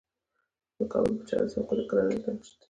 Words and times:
د 0.77 0.79
کابل 0.93 1.13
په 1.19 1.23
چهار 1.29 1.43
اسیاب 1.45 1.65
کې 1.69 1.73
د 1.77 1.81
ګرانیټ 1.89 2.23
نښې 2.27 2.43
شته. 2.47 2.57